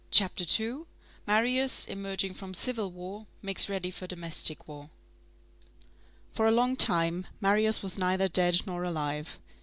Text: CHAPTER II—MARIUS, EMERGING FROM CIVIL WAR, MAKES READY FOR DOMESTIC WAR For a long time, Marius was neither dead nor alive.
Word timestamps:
CHAPTER 0.09 0.43
II—MARIUS, 0.59 1.85
EMERGING 1.87 2.33
FROM 2.33 2.55
CIVIL 2.55 2.89
WAR, 2.89 3.27
MAKES 3.43 3.69
READY 3.69 3.91
FOR 3.91 4.07
DOMESTIC 4.07 4.67
WAR 4.67 4.89
For 6.33 6.47
a 6.47 6.51
long 6.51 6.75
time, 6.75 7.27
Marius 7.39 7.83
was 7.83 7.99
neither 7.99 8.27
dead 8.27 8.61
nor 8.65 8.81
alive. 8.83 9.37